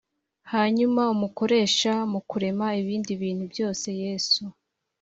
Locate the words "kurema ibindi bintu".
2.29-3.43